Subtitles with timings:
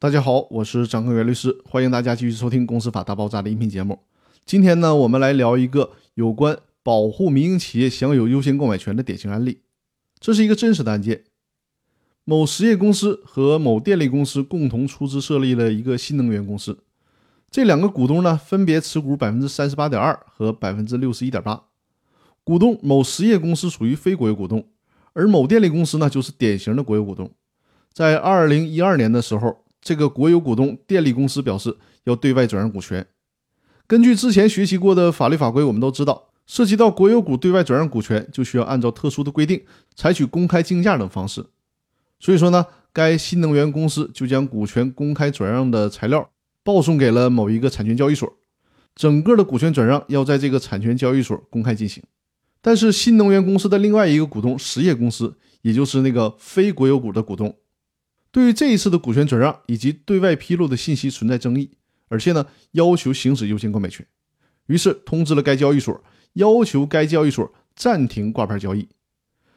[0.00, 3.98] 大家好，我是张克元律师，欢迎大家继续收听《公司法大爆炸》的音频节目。
[4.46, 9.62] 今天呢，我们来聊一个有关保护民营企业享有优先购买权的典型案例。
[10.20, 11.24] 这是一个真实的案件：
[12.22, 16.78] 某实业公司和某电力公司共同出资设立了一个新能源公司，
[17.50, 21.64] 这两个股东呢，分别持股百分之三十八点二和百分之六十一点八。
[22.44, 24.64] 股东某实业公司属于非国有股东，
[25.14, 27.32] 而某电力公司呢，就是典型的国有股东。
[27.92, 29.64] 在二零一二年的时候。
[29.80, 33.06] 这个国有股东电力公司表示要对外转让股权。
[33.86, 39.62] 根据之前学习过的法律法规，我们都知道，涉及到国有股对外转让股权，就需要按照特殊的规定，
[39.94, 41.46] 采取公开竞价等方式。
[42.20, 46.28] 所以说呢，该新能源公司就将股权公开转让的材料
[46.62, 48.30] 报送给了某一个产权交易所，
[48.94, 52.02] 整个的股权转让要在这个产权交易所公开进行。
[52.60, 57.56] 但是新能源公司的另外一个股东实业公司，也就是那个非国有股的股东。
[58.30, 61.70] 对于这一次的股权转让以及对外披露的信息存在争议，
[62.08, 64.06] 而且呢要求行使优先购买权，
[64.66, 66.02] 于是通知了该交易所，
[66.34, 68.88] 要求该交易所暂停挂牌交易。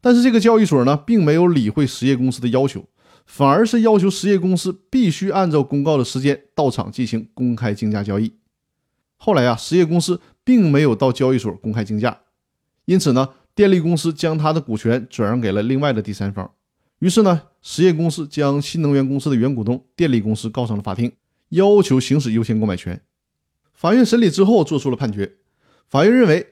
[0.00, 2.88] 但是这个交易所呢并没有理会实业公司的要求，
[3.26, 8.34] 反而是要求实业公司必须按照公告的时间到场进行公开竞价交易。
[9.16, 12.22] 后来啊，实业公司并没有到交易所公开竞价，
[12.84, 16.52] 因此呢，电力公司将他的股权转让给了另外的第三方。
[16.98, 21.12] 于是呢，实业公司将新能源公司的原股东电力公司告上了法庭，
[21.50, 23.00] 要求行使优先购买权。
[23.72, 25.36] 法院审理之后作出了判决。
[25.88, 26.48] 法院认为，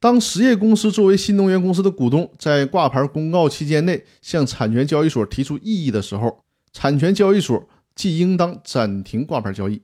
[0.00, 6.42] 当实业公司作为新能源公司的股东，在挂牌公告期间内向产权交易所提出异议的时候，
[6.72, 9.82] 产权交易所即应当暂停挂牌交易，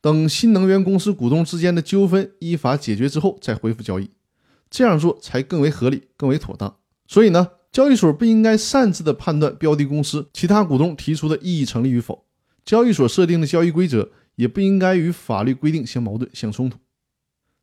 [0.00, 4.10] 等新能源公司股东之间的纠纷依法解决之后再恢复交易。
[4.68, 6.76] 这样做才更为合理、更为妥当。
[7.06, 7.48] 所以呢。
[7.70, 12.24] 交易所不应该擅自的判断标的公司其他股东提出的异议成立与否，
[12.64, 16.78] 交易所设定的交易规则也不应该与法律规定相矛盾、相冲突。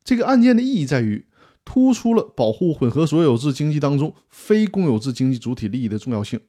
[0.03, 1.25] 这个案件的意义在于
[1.65, 6.39] 突出了保护混合所有制经济当中非公有制经济主体利益的重要性。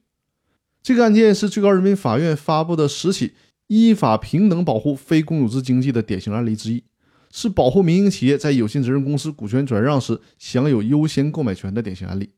[0.83, 3.33] 这个案件是最高人民法院发布的十起
[3.65, 6.83] 依法平等保护非公有制经济的典型案例之一，
[7.31, 12.29] 是保护民营企业在有限责任公司股权转让时享有优先购买权的典型案例。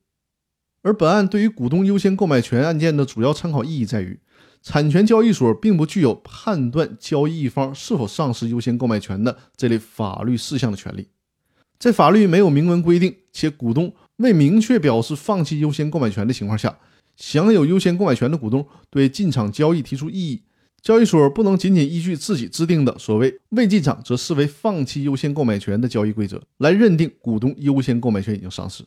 [0.81, 4.19] 而本案对于股东优先购买权案件的主要参考意义在于，
[4.61, 11.07] 产权交易所并不具有判断交易一方是否丧失优先购买权的这类法律事项的权利。
[11.77, 16.77] 在法律没有明文规定，且股东未明确表示放弃优先购买权的情况下，
[17.15, 20.43] 享有优先购买权的股东对进场交易提出异议，
[20.81, 28.83] 交易所不能仅仅依据自己制定的所谓“未进场则视为放弃优先购买权”的交易规则来认定股东优先购买权已经丧失。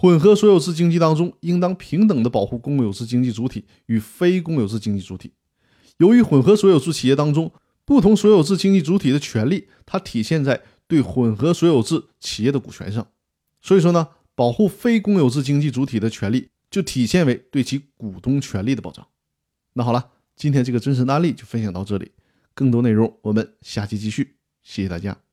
[0.00, 5.32] 混合所有制经济当中，应当平等地保护公有制经济主体与非公有制经济主体。
[5.96, 7.50] 由于混合所有制企业当中
[7.84, 13.08] 不同所有制经济主体的权利，它体现在对混合所有制企业的股权上，
[13.60, 19.04] 所以说呢，保护非公有制经济主体的权利就体现为对其股东权利的保障。
[19.72, 22.12] 那好了，今天这个真实案例就分享到这里，
[22.54, 25.27] 更多内容我们下期继续，谢谢大家。